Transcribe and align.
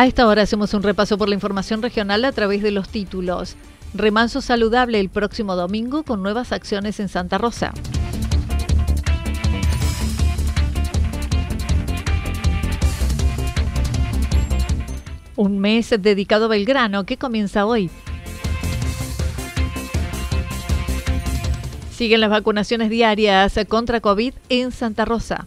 A 0.00 0.06
esta 0.06 0.26
hora 0.26 0.40
hacemos 0.40 0.72
un 0.72 0.82
repaso 0.82 1.18
por 1.18 1.28
la 1.28 1.34
información 1.34 1.82
regional 1.82 2.24
a 2.24 2.32
través 2.32 2.62
de 2.62 2.70
los 2.70 2.88
títulos. 2.88 3.54
Remanso 3.92 4.40
saludable 4.40 4.98
el 4.98 5.10
próximo 5.10 5.56
domingo 5.56 6.04
con 6.04 6.22
nuevas 6.22 6.52
acciones 6.52 7.00
en 7.00 7.10
Santa 7.10 7.36
Rosa. 7.36 7.74
Un 15.36 15.58
mes 15.58 15.90
dedicado 15.98 16.46
a 16.46 16.48
Belgrano 16.48 17.04
que 17.04 17.18
comienza 17.18 17.66
hoy. 17.66 17.90
Siguen 21.92 22.22
las 22.22 22.30
vacunaciones 22.30 22.88
diarias 22.88 23.60
contra 23.68 24.00
COVID 24.00 24.32
en 24.48 24.72
Santa 24.72 25.04
Rosa. 25.04 25.46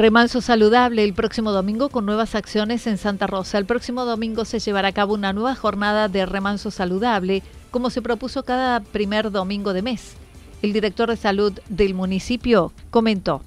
Remanso 0.00 0.40
saludable 0.40 1.04
el 1.04 1.12
próximo 1.12 1.52
domingo 1.52 1.90
con 1.90 2.06
nuevas 2.06 2.34
acciones 2.34 2.86
en 2.86 2.96
Santa 2.96 3.26
Rosa. 3.26 3.58
El 3.58 3.66
próximo 3.66 4.06
domingo 4.06 4.46
se 4.46 4.58
llevará 4.58 4.88
a 4.88 4.92
cabo 4.92 5.12
una 5.12 5.34
nueva 5.34 5.54
jornada 5.54 6.08
de 6.08 6.24
remanso 6.24 6.70
saludable, 6.70 7.42
como 7.70 7.90
se 7.90 8.00
propuso 8.00 8.42
cada 8.42 8.80
primer 8.80 9.30
domingo 9.30 9.74
de 9.74 9.82
mes. 9.82 10.16
El 10.62 10.72
director 10.72 11.10
de 11.10 11.18
salud 11.18 11.52
del 11.68 11.92
municipio 11.92 12.72
comentó. 12.88 13.42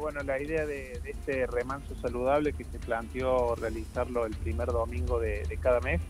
Bueno, 0.00 0.24
la 0.24 0.42
idea 0.42 0.66
de, 0.66 1.00
este 1.04 1.46
remanso 1.46 1.94
saludable 2.02 2.52
que 2.52 2.64
se 2.64 2.80
planteó 2.80 3.54
realizarlo 3.54 4.26
el 4.26 4.34
primer 4.34 4.72
domingo 4.72 5.20
de, 5.20 5.46
cada 5.62 5.78
mes 5.78 6.00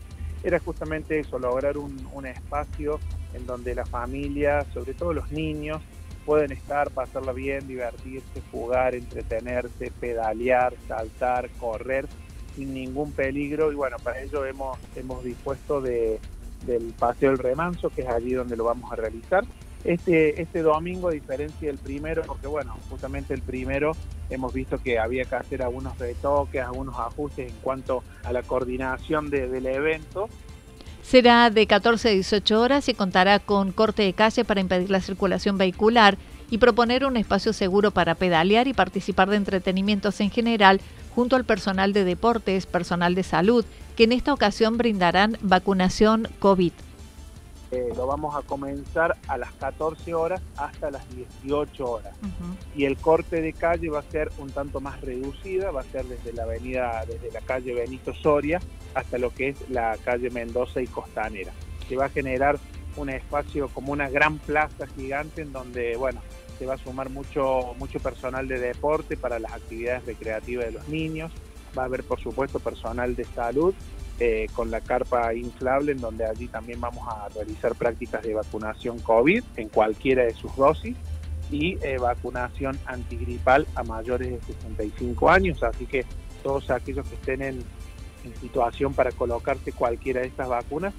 era 0.43 0.57
justamente 0.57 1.19
eso, 1.19 1.37
lograr 1.37 1.77
un, 1.77 2.09
un 2.13 2.25
espacio 2.25 2.99
en 3.35 3.45
donde 3.45 3.75
la 3.75 3.85
familia, 3.85 4.65
sobre 4.73 4.95
todo 4.95 5.13
los 5.13 5.31
niños, 5.31 5.83
pueden 6.25 6.51
estar, 6.51 6.89
pasarla 6.91 7.31
bien, 7.31 7.67
divertirse, 7.67 8.41
jugar, 8.51 8.95
entretenerse, 8.95 9.91
pedalear, 9.99 10.73
saltar, 10.87 11.49
correr 11.59 12.07
sin 12.55 12.73
ningún 12.73 13.11
peligro 13.11 13.71
y 13.71 13.75
bueno, 13.75 13.97
para 14.03 14.21
ello 14.21 14.45
hemos, 14.45 14.77
hemos 14.95 15.23
dispuesto 15.23 15.81
de, 15.81 16.19
del 16.65 16.93
Paseo 16.97 17.31
del 17.31 17.39
Remanso, 17.39 17.89
que 17.89 18.01
es 18.01 18.07
allí 18.07 18.33
donde 18.33 18.55
lo 18.55 18.65
vamos 18.65 18.91
a 18.91 18.95
realizar. 18.95 19.45
Este, 19.83 20.41
este 20.41 20.63
domingo, 20.63 21.09
a 21.09 21.11
diferencia 21.11 21.67
del 21.67 21.77
primero, 21.77 22.23
porque 22.25 22.47
bueno, 22.47 22.75
justamente 22.89 23.35
el 23.35 23.43
primero 23.43 23.91
hemos 24.31 24.51
visto 24.51 24.79
que 24.79 24.97
había 24.97 25.25
que 25.25 25.35
hacer 25.35 25.61
algunos 25.61 25.99
retoques, 25.99 26.59
algunos 26.63 26.97
ajustes 26.97 27.51
en 27.51 27.57
cuanto 27.61 28.03
a 28.23 28.33
la 28.33 28.41
coordinación 28.41 29.29
del 29.29 29.65
evento, 29.67 30.27
Será 31.07 31.51
de 31.51 31.67
14 31.67 32.09
a 32.09 32.11
18 32.13 32.59
horas 32.59 32.89
y 32.89 32.95
contará 32.95 33.37
con 33.37 33.71
corte 33.71 34.01
de 34.01 34.13
calle 34.13 34.43
para 34.43 34.59
impedir 34.59 34.89
la 34.89 35.01
circulación 35.01 35.55
vehicular 35.55 36.17
y 36.49 36.57
proponer 36.57 37.05
un 37.05 37.15
espacio 37.15 37.53
seguro 37.53 37.91
para 37.91 38.15
pedalear 38.15 38.67
y 38.67 38.73
participar 38.73 39.29
de 39.29 39.35
entretenimientos 39.35 40.19
en 40.19 40.31
general 40.31 40.81
junto 41.13 41.35
al 41.35 41.45
personal 41.45 41.93
de 41.93 42.05
deportes, 42.05 42.65
personal 42.65 43.13
de 43.13 43.21
salud, 43.21 43.65
que 43.95 44.05
en 44.05 44.13
esta 44.13 44.33
ocasión 44.33 44.77
brindarán 44.77 45.37
vacunación 45.41 46.27
COVID. 46.39 46.73
Eh, 47.71 47.91
lo 47.95 48.05
vamos 48.05 48.35
a 48.35 48.41
comenzar 48.43 49.17
a 49.27 49.37
las 49.37 49.51
14 49.53 50.13
horas 50.13 50.41
hasta 50.57 50.91
las 50.91 51.03
18 51.15 51.89
horas. 51.89 52.15
Y 52.75 52.85
el 52.85 52.97
corte 52.97 53.41
de 53.41 53.53
calle 53.53 53.89
va 53.89 53.99
a 53.99 54.03
ser 54.03 54.31
un 54.37 54.51
tanto 54.51 54.81
más 54.81 55.01
reducida, 55.01 55.71
va 55.71 55.81
a 55.81 55.85
ser 55.85 56.05
desde 56.05 56.33
la 56.33 56.43
avenida, 56.43 57.03
desde 57.07 57.31
la 57.31 57.41
calle 57.41 57.73
Benito 57.73 58.13
Soria 58.13 58.59
hasta 58.93 59.17
lo 59.17 59.31
que 59.33 59.49
es 59.49 59.69
la 59.69 59.97
calle 60.03 60.29
Mendoza 60.29 60.81
y 60.81 60.87
Costanera. 60.87 61.51
Se 61.89 61.95
va 61.95 62.05
a 62.05 62.09
generar 62.09 62.59
un 62.95 63.09
espacio 63.09 63.67
como 63.69 63.91
una 63.91 64.09
gran 64.09 64.37
plaza 64.37 64.87
gigante 64.87 65.41
en 65.41 65.51
donde, 65.51 65.97
bueno, 65.97 66.21
se 66.57 66.65
va 66.65 66.75
a 66.75 66.77
sumar 66.77 67.09
mucho, 67.09 67.73
mucho 67.77 67.99
personal 67.99 68.47
de 68.47 68.59
deporte 68.59 69.17
para 69.17 69.39
las 69.39 69.51
actividades 69.51 70.05
recreativas 70.05 70.67
de 70.67 70.71
los 70.71 70.87
niños. 70.87 71.31
Va 71.77 71.83
a 71.83 71.85
haber, 71.85 72.03
por 72.03 72.21
supuesto, 72.21 72.59
personal 72.59 73.15
de 73.15 73.25
salud 73.25 73.73
eh, 74.17 74.47
con 74.53 74.71
la 74.71 74.79
carpa 74.79 75.33
inflable, 75.33 75.91
en 75.91 75.99
donde 75.99 76.23
allí 76.25 76.47
también 76.47 76.79
vamos 76.79 77.05
a 77.05 77.27
realizar 77.35 77.75
prácticas 77.75 78.23
de 78.23 78.33
vacunación 78.33 78.97
COVID 78.99 79.43
en 79.57 79.67
cualquiera 79.67 80.23
de 80.23 80.33
sus 80.33 80.55
dosis 80.55 80.95
y 81.51 81.77
eh, 81.83 81.97
vacunación 81.97 82.79
antigripal 82.85 83.67
a 83.75 83.83
mayores 83.83 84.31
de 84.31 84.53
65 84.53 85.29
años. 85.29 85.61
Así 85.63 85.85
que 85.85 86.05
todos 86.43 86.69
aquellos 86.69 87.05
que 87.09 87.15
estén 87.15 87.41
en, 87.41 87.63
situación 88.39 88.93
para 88.93 89.11
colocarse 89.11 89.73
cualquiera 89.73 90.21
de 90.21 90.27
estas 90.27 90.47
vacunas 90.47 90.93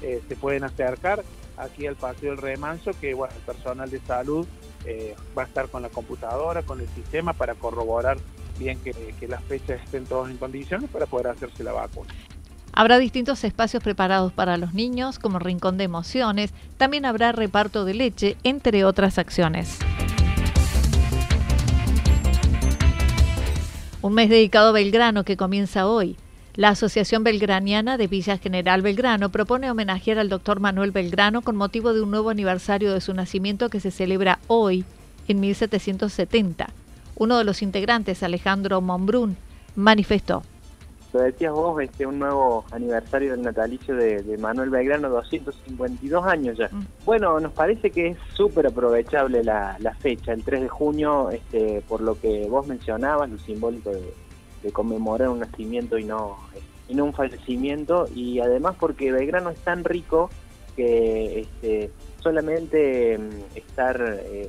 eh, 0.00 0.22
se 0.26 0.34
pueden 0.34 0.64
acercar 0.64 1.22
aquí 1.58 1.86
al 1.86 1.94
Paseo 1.94 2.30
del 2.30 2.38
Remanso, 2.38 2.92
que 2.98 3.12
bueno, 3.12 3.34
el 3.36 3.42
personal 3.42 3.90
de 3.90 4.00
salud 4.00 4.46
va 5.36 5.42
a 5.42 5.44
estar 5.46 5.68
con 5.68 5.82
la 5.82 5.90
computadora, 5.90 6.62
con 6.62 6.80
el 6.80 6.88
sistema 6.88 7.34
para 7.34 7.54
corroborar 7.54 8.16
bien 8.58 8.78
que, 8.80 8.92
que 9.20 9.28
las 9.28 9.44
fechas 9.44 9.80
estén 9.84 10.06
todos 10.06 10.30
en 10.30 10.38
condiciones 10.38 10.88
para 10.90 11.04
poder 11.04 11.28
hacerse 11.28 11.62
la 11.62 11.72
vacuna. 11.72 12.12
Habrá 12.74 12.98
distintos 12.98 13.44
espacios 13.44 13.82
preparados 13.82 14.32
para 14.32 14.56
los 14.56 14.72
niños, 14.72 15.18
como 15.18 15.38
rincón 15.38 15.76
de 15.76 15.84
emociones, 15.84 16.52
también 16.78 17.04
habrá 17.04 17.32
reparto 17.32 17.84
de 17.84 17.92
leche, 17.92 18.36
entre 18.44 18.84
otras 18.86 19.18
acciones. 19.18 19.78
Un 24.00 24.14
mes 24.14 24.30
dedicado 24.30 24.70
a 24.70 24.72
Belgrano 24.72 25.22
que 25.22 25.36
comienza 25.36 25.86
hoy. 25.86 26.16
La 26.54 26.70
Asociación 26.70 27.24
Belgraniana 27.24 27.98
de 27.98 28.06
Villa 28.06 28.38
General 28.38 28.80
Belgrano 28.80 29.28
propone 29.28 29.70
homenajear 29.70 30.18
al 30.18 30.30
doctor 30.30 30.58
Manuel 30.58 30.92
Belgrano 30.92 31.42
con 31.42 31.56
motivo 31.56 31.92
de 31.92 32.00
un 32.00 32.10
nuevo 32.10 32.30
aniversario 32.30 32.92
de 32.94 33.00
su 33.02 33.12
nacimiento 33.12 33.68
que 33.68 33.80
se 33.80 33.90
celebra 33.90 34.38
hoy, 34.48 34.84
en 35.28 35.40
1770. 35.40 36.70
Uno 37.16 37.38
de 37.38 37.44
los 37.44 37.62
integrantes, 37.62 38.22
Alejandro 38.22 38.80
Monbrún, 38.80 39.36
manifestó. 39.76 40.42
Lo 41.12 41.20
decías 41.20 41.52
vos, 41.52 41.80
este 41.82 42.06
un 42.06 42.18
nuevo 42.18 42.64
aniversario 42.70 43.32
del 43.32 43.42
natalicio 43.42 43.94
de, 43.94 44.38
Manuel 44.38 44.70
Belgrano, 44.70 45.10
252 45.10 46.24
años 46.24 46.56
ya. 46.56 46.68
Mm. 46.72 46.86
Bueno, 47.04 47.38
nos 47.38 47.52
parece 47.52 47.90
que 47.90 48.08
es 48.08 48.18
súper 48.32 48.66
aprovechable 48.66 49.44
la, 49.44 49.96
fecha, 50.00 50.32
el 50.32 50.42
3 50.42 50.62
de 50.62 50.68
junio, 50.68 51.30
este, 51.30 51.82
por 51.86 52.00
lo 52.00 52.18
que 52.18 52.46
vos 52.48 52.66
mencionabas, 52.66 53.28
lo 53.28 53.38
simbólico 53.38 53.90
de, 53.90 54.72
conmemorar 54.72 55.28
un 55.28 55.40
nacimiento 55.40 55.98
y 55.98 56.04
no, 56.04 56.38
y 56.88 56.94
no 56.94 57.04
un 57.04 57.12
fallecimiento, 57.12 58.06
y 58.14 58.38
además 58.38 58.76
porque 58.78 59.10
Belgrano 59.10 59.50
es 59.50 59.58
tan 59.58 59.82
rico 59.82 60.30
que 60.76 61.40
este, 61.40 61.90
solamente 62.20 63.18
mm, 63.18 63.56
estar 63.56 64.20
eh, 64.24 64.48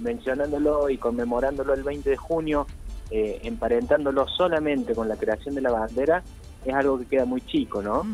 mencionándolo 0.00 0.88
y 0.88 0.96
conmemorándolo 0.96 1.74
el 1.74 1.82
20 1.82 2.08
de 2.08 2.16
junio 2.16 2.66
eh, 3.10 3.40
emparentándolo 3.42 4.28
solamente 4.28 4.94
con 4.94 5.08
la 5.08 5.16
creación 5.16 5.54
de 5.54 5.60
la 5.60 5.72
bandera, 5.72 6.22
es 6.64 6.74
algo 6.74 6.98
que 6.98 7.06
queda 7.06 7.24
muy 7.24 7.40
chico, 7.40 7.82
¿no? 7.82 8.04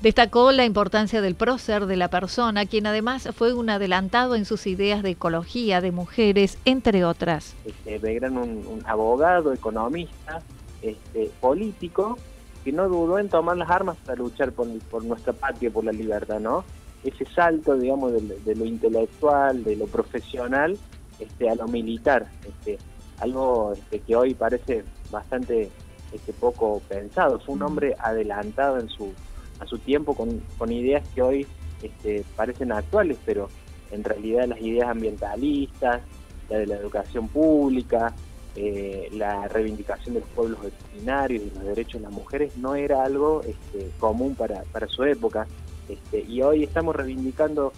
Destacó 0.00 0.52
la 0.52 0.66
importancia 0.66 1.22
del 1.22 1.34
prócer 1.34 1.86
de 1.86 1.96
la 1.96 2.08
persona, 2.08 2.66
quien 2.66 2.86
además 2.86 3.28
fue 3.34 3.54
un 3.54 3.70
adelantado 3.70 4.34
en 4.34 4.44
sus 4.44 4.66
ideas 4.66 5.02
de 5.02 5.10
ecología, 5.10 5.80
de 5.80 5.92
mujeres, 5.92 6.58
entre 6.66 7.04
otras. 7.04 7.54
Este, 7.64 7.98
Belgrano, 7.98 8.42
un, 8.42 8.82
abogado, 8.84 9.52
economista, 9.52 10.42
este, 10.82 11.30
político, 11.40 12.18
que 12.64 12.72
no 12.72 12.88
dudó 12.88 13.18
en 13.18 13.28
tomar 13.28 13.56
las 13.56 13.70
armas 13.70 13.96
para 14.04 14.16
luchar 14.16 14.52
por, 14.52 14.66
nuestra 15.04 15.32
patria, 15.32 15.70
por 15.70 15.84
la 15.84 15.92
libertad, 15.92 16.40
¿no? 16.40 16.64
Ese 17.02 17.24
salto, 17.26 17.74
digamos, 17.74 18.12
de, 18.12 18.54
lo 18.54 18.64
intelectual, 18.64 19.64
de 19.64 19.76
lo 19.76 19.86
profesional, 19.86 20.76
este, 21.18 21.48
a 21.48 21.54
lo 21.54 21.66
militar. 21.68 22.26
Este, 22.46 22.78
algo 23.18 23.72
este, 23.72 24.00
que 24.00 24.16
hoy 24.16 24.34
parece 24.34 24.84
bastante 25.10 25.70
este, 26.12 26.32
poco 26.32 26.80
pensado. 26.88 27.40
Fue 27.40 27.54
un 27.54 27.62
hombre 27.62 27.94
adelantado 27.98 28.78
en 28.78 28.88
su, 28.88 29.12
a 29.60 29.66
su 29.66 29.78
tiempo 29.78 30.14
con, 30.14 30.40
con 30.58 30.72
ideas 30.72 31.06
que 31.14 31.22
hoy 31.22 31.46
este, 31.82 32.24
parecen 32.36 32.72
actuales, 32.72 33.18
pero 33.24 33.48
en 33.90 34.04
realidad 34.04 34.46
las 34.46 34.60
ideas 34.60 34.88
ambientalistas, 34.88 36.02
la 36.48 36.58
de 36.58 36.66
la 36.66 36.76
educación 36.76 37.28
pública, 37.28 38.14
eh, 38.56 39.08
la 39.12 39.48
reivindicación 39.48 40.14
de 40.14 40.20
los 40.20 40.28
pueblos 40.30 40.60
originarios 40.60 41.42
y 41.42 41.50
los 41.50 41.64
derechos 41.64 41.94
de 41.94 42.06
las 42.06 42.12
mujeres 42.12 42.56
no 42.56 42.76
era 42.76 43.02
algo 43.02 43.42
este, 43.42 43.90
común 43.98 44.34
para, 44.34 44.62
para 44.72 44.86
su 44.88 45.02
época. 45.04 45.46
Este, 45.88 46.20
y 46.20 46.40
hoy 46.40 46.62
estamos 46.62 46.94
reivindicando 46.94 47.72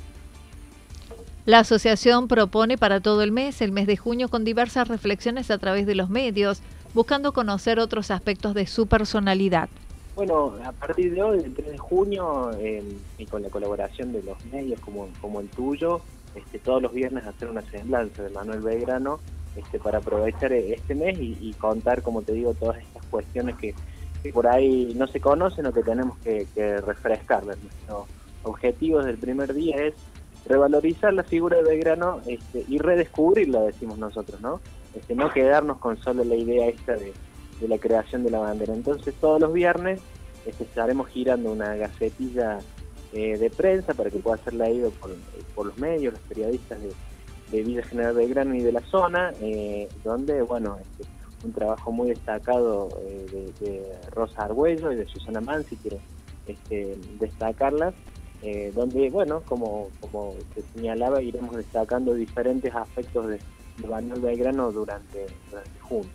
la 1.47 1.61
asociación 1.61 2.27
propone 2.27 2.77
para 2.77 3.01
todo 3.01 3.23
el 3.23 3.31
mes, 3.31 3.63
el 3.63 3.71
mes 3.71 3.87
de 3.87 3.97
junio, 3.97 4.29
con 4.29 4.45
diversas 4.45 4.89
reflexiones 4.89 5.53
a 5.53 5.59
través 5.59 5.87
de 5.87 5.95
los 5.95 6.11
medios, 6.11 6.61
buscando 6.93 7.33
conocer 7.33 7.79
otros 7.79 8.11
aspectos 8.11 8.53
de 8.53 8.67
su 8.67 8.89
personalidad. 8.89 9.69
Bueno, 10.17 10.55
a 10.65 10.73
partir 10.73 11.15
de 11.15 11.23
hoy, 11.23 11.39
el 11.45 11.55
3 11.55 11.73
de 11.73 11.79
junio, 11.79 12.51
y 13.17 13.27
con 13.27 13.43
la 13.43 13.49
colaboración 13.49 14.13
de 14.13 14.25
los 14.25 14.45
medios 14.47 14.81
como, 14.81 15.09
como 15.21 15.41
el 15.41 15.49
tuyo, 15.49 16.01
este, 16.35 16.59
todos 16.59 16.83
los 16.83 16.93
viernes 16.93 17.25
hacer 17.25 17.49
una 17.49 17.63
semblanza 17.63 18.25
de 18.25 18.31
Manuel 18.31 18.61
Belgrano 18.61 19.21
este, 19.55 19.79
para 19.79 19.99
aprovechar 19.99 20.53
este 20.53 20.97
mes 20.97 21.17
y, 21.21 21.55
contar, 21.61 22.03
como 22.03 22.23
te 22.23 22.33
digo, 22.33 22.55
todas 22.55 22.79
estas 22.79 23.07
cuestiones 23.07 23.55
que, 23.57 23.73
por 24.33 24.49
ahí 24.49 24.93
no 24.97 25.07
se 25.07 25.21
conocen 25.21 25.67
o 25.67 25.73
que 25.73 25.85
tenemos 25.85 26.19
que, 26.19 26.49
que 26.53 26.79
refrescar. 26.79 27.45
Nuestro 27.45 28.07
objetivo 28.43 28.99
desde 28.99 29.13
el 29.13 29.19
primer 29.19 29.55
día 29.55 29.77
es 29.77 29.95
revalorizar 30.49 31.13
la 31.13 31.25
figura 31.25 31.59
de 31.59 31.65
Belgrano 31.65 32.21
este, 32.27 32.65
y 32.69 32.79
redescubrirla, 32.79 33.63
decimos 33.63 33.99
nosotros, 33.99 34.41
¿no? 34.41 34.61
Este, 34.95 35.15
no 35.15 35.33
quedarnos 35.33 35.79
con 35.79 35.97
solo 35.99 36.25
la 36.25 36.37
idea 36.37 36.69
esta 36.69 36.95
de, 36.95 37.13
la 37.67 37.79
creación 37.79 38.23
de 38.23 38.31
la 38.31 38.39
bandera. 38.39 38.75
Entonces 38.75 39.15
todos 39.21 39.41
los 39.41 39.53
viernes 39.53 40.01
este, 40.45 40.65
estaremos 40.65 41.09
girando 41.09 41.53
una 41.53 41.75
gacetilla 41.75 42.59
eh, 43.13 43.39
de 43.39 43.51
prensa 43.51 43.95
para 43.95 44.11
que 44.11 44.19
pueda 44.19 44.37
ser 44.39 44.55
leído 44.55 44.91
por, 44.91 45.67
los 45.67 45.79
medios, 45.79 46.15
los 46.15 46.23
periodistas 46.23 46.81
de, 46.81 46.93
de 47.51 47.63
Villa 47.63 47.83
General 47.83 48.15
Belgrano 48.15 48.55
y 48.55 48.61
de 48.61 48.73
la 48.73 48.83
zona, 48.83 49.33
eh, 49.41 49.89
donde, 50.05 50.43
bueno, 50.43 50.77
este, 50.81 51.11
un 51.45 51.53
trabajo 51.53 51.93
muy 51.93 52.09
destacado 52.09 52.89
eh, 53.07 53.53
de, 53.61 53.83
Rosa 54.11 54.45
Argüello 54.45 54.93
y 54.93 54.97
de 54.97 55.07
Susana 55.07 55.41
Mansi, 55.41 55.77
quiero 55.77 55.99
este, 56.47 56.97
destacarlas, 57.19 57.95
eh, 58.49 58.71
donde, 58.73 59.11
bueno, 59.11 59.43
como, 59.45 59.89
como 60.01 60.37
se 60.55 60.63
señalaba, 60.73 61.21
iremos 61.21 61.57
destacando 61.57 62.15
diferentes 62.15 62.73
aspectos 62.73 63.27
de, 63.27 63.41
Manuel 63.89 64.21
Belgrano 64.21 64.71
durante, 64.71 65.27
durante 65.51 65.81
junio. 65.81 66.09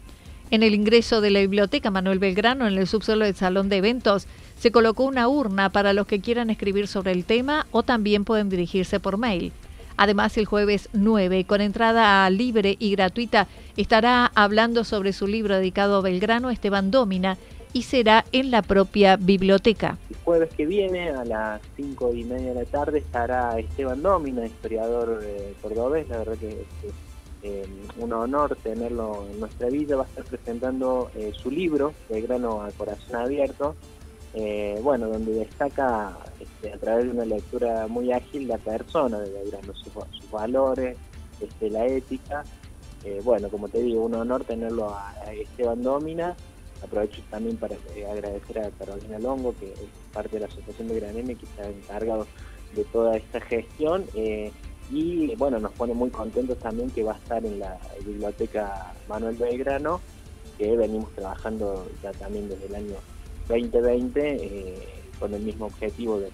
En 0.49 0.63
el 0.63 0.73
ingreso 0.73 1.19
de 1.19 1.29
la 1.29 1.41
biblioteca 1.41 1.91
Manuel 1.91 2.19
Belgrano, 2.19 2.67
en 2.67 2.77
el 2.77 2.87
subsuelo 2.87 3.25
del 3.25 3.35
salón 3.35 3.67
de 3.67 3.77
eventos, 3.77 4.27
se 4.57 4.71
colocó 4.71 5.03
una 5.03 5.27
urna 5.27 5.71
para 5.71 5.91
los 5.91 6.07
que 6.07 6.21
quieran 6.21 6.49
escribir 6.49 6.87
sobre 6.87 7.11
el 7.11 7.25
tema 7.25 7.67
o 7.71 7.83
también 7.83 8.23
pueden 8.23 8.47
dirigirse 8.47 9.01
por 9.01 9.17
mail. 9.17 9.51
Además, 9.97 10.37
el 10.37 10.45
jueves 10.45 10.87
9, 10.93 11.43
con 11.43 11.59
entrada 11.59 12.29
libre 12.29 12.77
y 12.79 12.91
gratuita, 12.91 13.49
estará 13.75 14.31
hablando 14.35 14.85
sobre 14.85 15.11
su 15.11 15.27
libro 15.27 15.57
dedicado 15.57 15.97
a 15.97 16.01
Belgrano, 16.01 16.49
Esteban 16.49 16.91
Domina, 16.91 17.37
y 17.73 17.83
será 17.83 18.25
en 18.31 18.51
la 18.51 18.61
propia 18.61 19.17
biblioteca. 19.17 19.97
El 20.09 20.17
jueves 20.17 20.49
que 20.55 20.65
viene 20.65 21.09
a 21.09 21.23
las 21.23 21.61
cinco 21.75 22.13
y 22.13 22.23
media 22.23 22.53
de 22.53 22.55
la 22.55 22.65
tarde 22.65 22.99
estará 22.99 23.57
Esteban 23.57 24.01
Domina, 24.01 24.45
historiador 24.45 25.21
eh, 25.23 25.53
cordobés, 25.61 26.07
la 26.09 26.19
verdad 26.19 26.37
que 26.37 26.49
es 26.49 26.93
eh, 27.43 27.65
un 27.97 28.13
honor 28.13 28.57
tenerlo 28.61 29.25
en 29.31 29.39
nuestra 29.39 29.69
vida, 29.69 29.95
va 29.95 30.03
a 30.03 30.07
estar 30.07 30.23
presentando 30.25 31.09
eh, 31.15 31.31
su 31.35 31.49
libro, 31.49 31.93
De 32.09 32.21
grano 32.21 32.61
a 32.61 32.71
corazón 32.71 33.15
abierto, 33.15 33.75
bueno, 34.81 35.09
donde 35.09 35.33
destaca 35.33 36.17
este, 36.39 36.71
a 36.71 36.77
través 36.77 37.03
de 37.03 37.11
una 37.11 37.25
lectura 37.25 37.87
muy 37.87 38.13
ágil 38.13 38.47
la 38.47 38.57
persona 38.57 39.19
de 39.19 39.29
Belgrano, 39.29 39.73
sus, 39.73 39.91
valores, 40.31 40.97
este, 41.41 41.69
la 41.69 41.85
ética, 41.85 42.43
bueno, 43.23 43.49
como 43.49 43.67
te 43.67 43.81
digo, 43.81 44.05
un 44.05 44.13
honor 44.13 44.45
tenerlo 44.45 44.89
a 44.89 45.13
Esteban 45.33 45.83
Domina 45.83 46.37
Aprovecho 46.83 47.21
también 47.29 47.57
para 47.57 47.75
eh, 47.95 48.05
agradecer 48.09 48.59
a 48.59 48.71
Carolina 48.71 49.19
Longo, 49.19 49.53
que 49.59 49.71
es 49.71 49.79
parte 50.13 50.37
de 50.37 50.41
la 50.41 50.47
Asociación 50.47 50.87
de 50.87 50.99
Gran 50.99 51.17
M, 51.17 51.35
que 51.35 51.45
está 51.45 51.67
encargado 51.67 52.27
de 52.75 52.83
toda 52.85 53.17
esta 53.17 53.39
gestión. 53.41 54.05
Eh, 54.15 54.51
y 54.89 55.35
bueno, 55.35 55.59
nos 55.59 55.71
pone 55.73 55.93
muy 55.93 56.09
contentos 56.09 56.57
también 56.59 56.89
que 56.89 57.03
va 57.03 57.13
a 57.13 57.17
estar 57.17 57.45
en 57.45 57.59
la 57.59 57.77
biblioteca 58.05 58.93
Manuel 59.07 59.35
Belgrano, 59.35 60.01
que 60.57 60.75
venimos 60.75 61.11
trabajando 61.13 61.87
ya 62.03 62.11
también 62.11 62.49
desde 62.49 62.65
el 62.65 62.75
año 62.75 62.95
2020 63.47 64.19
eh, 64.21 64.87
con 65.19 65.33
el 65.33 65.41
mismo 65.41 65.67
objetivo 65.67 66.19
de 66.19 66.31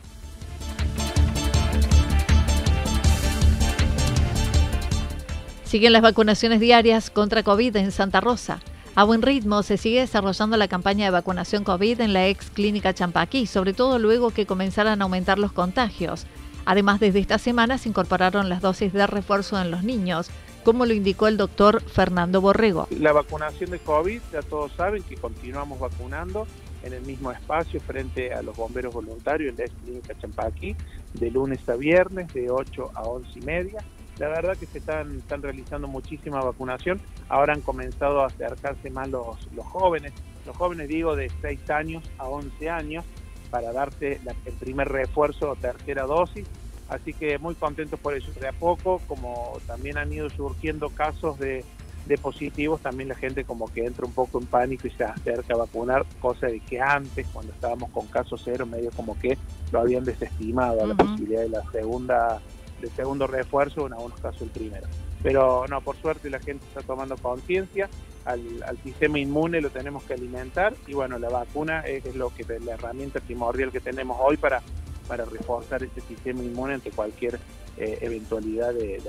Siguen 5.68 5.92
las 5.92 6.02
vacunaciones 6.02 6.62
diarias 6.62 7.10
contra 7.10 7.44
COVID 7.44 7.76
en 7.76 7.92
Santa 7.92 8.22
Rosa. 8.22 8.62
A 8.98 9.04
buen 9.04 9.22
ritmo 9.22 9.62
se 9.62 9.78
sigue 9.78 10.00
desarrollando 10.00 10.58
la 10.58 10.68
campaña 10.68 11.06
de 11.06 11.12
vacunación 11.12 11.64
COVID 11.64 12.02
en 12.02 12.14
la 12.14 12.28
ex 12.30 12.50
clínica 12.50 12.96
Champaquí, 12.96 13.46
sobre 13.46 13.74
todo 13.74 14.00
luego 14.00 14.32
que 14.32 14.48
comenzaran 14.48 15.00
a 15.00 15.04
aumentar 15.04 15.38
los 15.38 15.52
contagios. 15.52 16.26
Además, 16.66 17.00
desde 17.00 17.20
esta 17.20 17.38
semana 17.38 17.78
se 17.78 17.90
incorporaron 17.90 18.50
las 18.50 18.60
dosis 18.60 18.92
de 18.94 19.06
refuerzo 19.06 19.62
en 19.62 19.70
los 19.70 19.84
niños, 19.84 20.32
como 20.64 20.88
lo 20.88 20.96
indicó 20.96 21.28
el 21.28 21.38
doctor 21.38 21.80
Fernando 21.84 22.42
Borrego. 22.42 22.88
La 22.90 23.14
vacunación 23.14 23.70
de 23.70 23.78
COVID, 23.78 24.20
ya 24.34 24.42
todos 24.42 24.72
saben 24.72 25.04
que 25.04 25.16
continuamos 25.16 25.80
vacunando 25.80 26.48
en 26.82 26.94
el 26.94 27.04
mismo 27.04 27.32
espacio 27.32 27.80
frente 27.80 28.34
a 28.34 28.42
los 28.42 28.58
bomberos 28.58 28.96
voluntarios 28.96 29.52
en 29.52 29.58
la 29.58 29.66
ex 29.66 29.74
clínica 29.84 30.18
Champaquí, 30.18 30.76
de 31.14 31.30
lunes 31.30 31.60
a 31.70 31.76
viernes, 31.76 32.34
de 32.34 32.50
8 32.50 32.94
a 32.96 33.04
11 33.04 33.30
y 33.38 33.42
media 33.44 33.86
la 34.20 34.30
verdad 34.30 34.58
que 34.58 34.66
se 34.66 34.80
están, 34.80 35.18
están 35.18 35.42
realizando 35.42 35.88
muchísima 35.88 36.42
vacunación. 36.42 37.00
Ahora 37.30 37.54
han 37.54 37.62
comenzado 37.62 38.22
a 38.22 38.28
acercarse 38.28 38.90
más 38.90 39.10
los, 39.10 39.52
los 39.54 39.66
jóvenes, 39.66 40.14
los 40.46 40.56
jóvenes 40.58 40.88
digo 40.88 41.16
de 41.16 41.32
6 41.42 41.70
años 41.70 42.04
a 42.18 42.28
11 42.28 42.70
años, 42.70 43.06
para 43.50 43.72
darse 43.72 44.20
el 44.46 44.54
primer 44.54 44.90
refuerzo 44.90 45.52
o 45.52 45.56
tercera 45.56 46.04
dosis. 46.04 46.48
Así 46.90 47.14
que 47.14 47.38
muy 47.38 47.56
contentos 47.56 48.00
por 48.00 48.16
eso. 48.16 48.32
De 48.40 48.48
a 48.48 48.54
poco, 48.54 49.02
como 49.08 49.58
también 49.68 49.98
han 49.98 50.12
ido 50.12 50.30
surgiendo 50.30 50.90
casos 50.90 51.38
de, 51.38 51.66
de 52.06 52.18
positivos, 52.18 52.82
también 52.82 53.10
la 53.10 53.16
gente 53.16 53.44
como 53.44 53.68
que 53.68 53.86
entra 53.86 54.06
un 54.06 54.14
poco 54.14 54.40
en 54.40 54.48
pánico 54.48 54.88
y 54.88 54.92
se 54.92 55.04
acerca 55.04 55.54
a 55.54 55.58
vacunar, 55.58 56.06
cosa 56.20 56.48
de 56.48 56.60
que 56.62 56.80
antes, 56.80 57.28
cuando 57.34 57.52
estábamos 57.52 57.90
con 57.92 58.08
casos 58.08 58.42
cero, 58.44 58.66
medio 58.66 58.92
como 58.92 59.20
que 59.20 59.38
lo 59.72 59.82
habían 59.82 60.06
desestimado 60.06 60.84
a 60.84 60.88
la 60.88 60.96
posibilidad 60.96 61.42
de 61.42 61.50
la 61.50 61.72
segunda 61.72 62.42
de 62.82 62.90
segundo 62.90 63.28
refuerzo, 63.28 63.88
en 63.88 63.94
algunos 63.94 64.20
casos 64.20 64.44
el 64.44 64.50
primero. 64.50 64.88
Pero 65.24 65.66
no, 65.68 65.82
por 65.82 65.98
suerte 65.98 66.30
la 66.30 66.40
gente 66.40 66.66
está 66.68 66.82
tomando 66.82 67.18
conciencia, 67.18 67.90
al, 68.28 68.78
sistema 68.84 69.20
inmune 69.20 69.62
lo 69.62 69.70
tenemos 69.70 70.04
que 70.04 70.14
alimentar 70.14 70.74
y 70.86 70.94
bueno, 70.94 71.18
la 71.18 71.30
vacuna 71.30 71.82
es, 71.82 72.16
lo 72.16 72.30
que 72.34 72.46
la 72.60 72.74
herramienta 72.74 73.20
primordial 73.20 73.72
que 73.72 73.80
tenemos 73.80 74.18
hoy 74.20 74.38
para, 74.38 74.62
para 75.08 75.26
reforzar 75.26 75.84
ese 75.84 76.02
sistema 76.02 76.44
inmune 76.44 76.76
ante 76.76 76.92
cualquier 76.92 77.40
eh, 77.78 78.00
eventualidad 78.02 78.74
de 78.74 79.02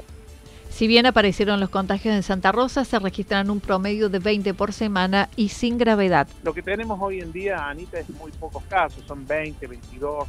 Si 0.70 0.86
bien 0.86 1.06
aparecieron 1.06 1.58
los 1.58 1.68
contagios 1.68 2.14
en 2.14 2.22
Santa 2.22 2.52
Rosa, 2.52 2.84
se 2.84 2.98
registran 2.98 3.50
un 3.50 3.60
promedio 3.60 4.08
de 4.08 4.20
20 4.20 4.54
por 4.54 4.72
semana 4.72 5.28
y 5.36 5.48
sin 5.48 5.78
gravedad. 5.78 6.28
Lo 6.44 6.54
que 6.54 6.62
tenemos 6.62 6.98
hoy 7.02 7.20
en 7.20 7.32
día, 7.32 7.68
Anita, 7.68 7.98
es 7.98 8.08
muy 8.10 8.30
pocos 8.32 8.62
casos, 8.64 9.02
son 9.06 9.26
20, 9.26 9.66
22, 9.66 10.28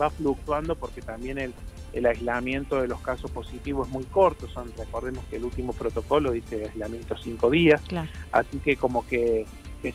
va 0.00 0.10
fluctuando 0.10 0.76
porque 0.76 1.00
también 1.00 1.38
el, 1.38 1.54
el 1.92 2.06
aislamiento 2.06 2.80
de 2.80 2.88
los 2.88 3.00
casos 3.00 3.30
positivos 3.30 3.86
es 3.86 3.92
muy 3.92 4.04
corto, 4.04 4.48
son, 4.48 4.72
recordemos 4.76 5.24
que 5.26 5.36
el 5.36 5.44
último 5.44 5.72
protocolo 5.72 6.32
dice 6.32 6.64
aislamiento 6.64 7.16
cinco 7.16 7.50
días, 7.50 7.82
así 8.30 8.58
que 8.58 8.76
como 8.76 9.06
que, 9.06 9.46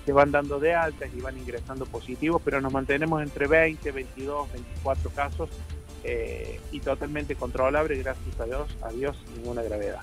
se 0.06 0.12
van 0.12 0.32
dando 0.32 0.60
de 0.60 0.76
altas 0.76 1.10
y 1.18 1.22
van 1.22 1.38
ingresando 1.38 1.86
positivos, 1.86 2.42
pero 2.44 2.60
nos 2.60 2.74
mantenemos 2.74 3.22
entre 3.24 3.48
20, 3.48 3.92
22, 3.92 4.52
24 4.52 5.10
casos 5.12 5.50
eh, 6.04 6.60
y 6.74 6.82
totalmente 6.82 7.36
controlable, 7.36 7.98
gracias 7.98 8.40
a 8.40 8.46
Dios, 8.46 8.78
a 8.82 8.90
Dios, 8.90 9.18
ninguna 9.38 9.62
gravedad. 9.62 10.02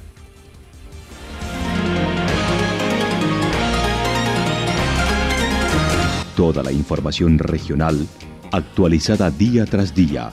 Toda 6.35 6.63
la 6.63 6.73
información 6.73 7.39
regional 7.39 8.09
actualizada 8.51 9.31
día 9.31 9.67
tras 9.67 9.95
día. 9.95 10.33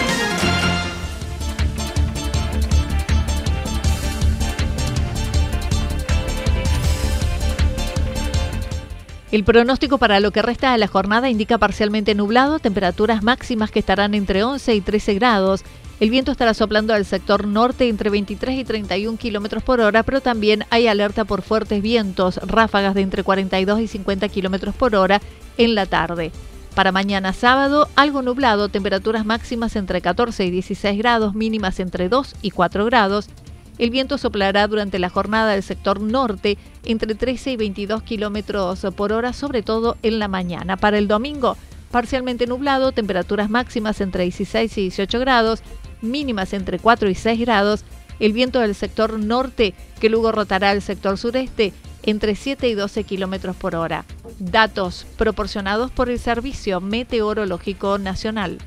El 9.31 9.45
pronóstico 9.45 9.97
para 9.97 10.19
lo 10.19 10.31
que 10.31 10.41
resta 10.41 10.73
de 10.73 10.77
la 10.77 10.87
jornada 10.87 11.29
indica 11.29 11.57
parcialmente 11.57 12.15
nublado, 12.15 12.59
temperaturas 12.59 13.23
máximas 13.23 13.71
que 13.71 13.79
estarán 13.79 14.13
entre 14.13 14.43
11 14.43 14.75
y 14.75 14.81
13 14.81 15.13
grados. 15.13 15.63
El 16.01 16.09
viento 16.09 16.33
estará 16.33 16.53
soplando 16.53 16.93
al 16.93 17.05
sector 17.05 17.47
norte 17.47 17.87
entre 17.87 18.09
23 18.09 18.59
y 18.59 18.65
31 18.65 19.17
kilómetros 19.17 19.63
por 19.63 19.79
hora, 19.79 20.03
pero 20.03 20.19
también 20.19 20.65
hay 20.69 20.87
alerta 20.87 21.23
por 21.23 21.43
fuertes 21.43 21.81
vientos, 21.81 22.41
ráfagas 22.45 22.93
de 22.93 23.03
entre 23.03 23.23
42 23.23 23.79
y 23.79 23.87
50 23.87 24.27
kilómetros 24.27 24.75
por 24.75 24.95
hora 24.95 25.21
en 25.57 25.75
la 25.75 25.85
tarde. 25.85 26.33
Para 26.75 26.91
mañana 26.91 27.31
sábado, 27.31 27.87
algo 27.95 28.21
nublado, 28.21 28.67
temperaturas 28.67 29.25
máximas 29.25 29.77
entre 29.77 30.01
14 30.01 30.45
y 30.45 30.51
16 30.51 30.97
grados, 30.97 31.35
mínimas 31.35 31.79
entre 31.79 32.09
2 32.09 32.35
y 32.41 32.51
4 32.51 32.83
grados. 32.83 33.29
El 33.77 33.89
viento 33.89 34.17
soplará 34.17 34.67
durante 34.67 34.99
la 34.99 35.09
jornada 35.09 35.51
del 35.51 35.63
sector 35.63 35.99
norte 35.99 36.57
entre 36.85 37.15
13 37.15 37.53
y 37.53 37.57
22 37.57 38.03
kilómetros 38.03 38.85
por 38.95 39.13
hora, 39.13 39.33
sobre 39.33 39.63
todo 39.63 39.97
en 40.03 40.19
la 40.19 40.27
mañana. 40.27 40.77
Para 40.77 40.97
el 40.97 41.07
domingo, 41.07 41.57
parcialmente 41.91 42.47
nublado, 42.47 42.91
temperaturas 42.91 43.49
máximas 43.49 44.01
entre 44.01 44.23
16 44.23 44.77
y 44.77 44.81
18 44.81 45.19
grados, 45.19 45.63
mínimas 46.01 46.53
entre 46.53 46.79
4 46.79 47.09
y 47.09 47.15
6 47.15 47.39
grados. 47.39 47.83
El 48.19 48.33
viento 48.33 48.59
del 48.59 48.75
sector 48.75 49.17
norte, 49.17 49.73
que 49.99 50.09
luego 50.09 50.31
rotará 50.31 50.69
al 50.69 50.83
sector 50.83 51.17
sureste, 51.17 51.73
entre 52.03 52.35
7 52.35 52.67
y 52.67 52.75
12 52.75 53.03
kilómetros 53.03 53.55
por 53.55 53.75
hora. 53.75 54.05
Datos 54.39 55.05
proporcionados 55.17 55.91
por 55.91 56.09
el 56.09 56.19
Servicio 56.19 56.81
Meteorológico 56.81 57.97
Nacional. 57.97 58.59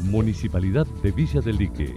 Municipalidad 0.00 0.86
de 1.02 1.10
Villa 1.10 1.40
del 1.40 1.56
Lique 1.56 1.96